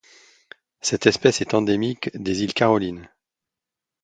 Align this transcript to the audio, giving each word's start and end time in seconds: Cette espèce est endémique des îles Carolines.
Cette 0.81 1.05
espèce 1.05 1.41
est 1.41 1.53
endémique 1.53 2.09
des 2.17 2.41
îles 2.41 2.55
Carolines. 2.55 3.07